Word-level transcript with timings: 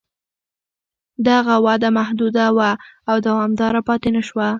دغه 1.27 1.53
وده 1.65 1.89
محدوده 1.99 2.45
وه 2.57 2.71
او 3.09 3.15
دوامداره 3.27 3.79
پاتې 3.87 4.09
نه 4.15 4.21
شوه. 4.27 4.47